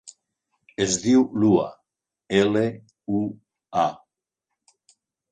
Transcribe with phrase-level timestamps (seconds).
[0.85, 1.65] Es diu Lua:
[2.37, 2.63] ela,
[3.19, 3.19] u,
[3.83, 3.85] a.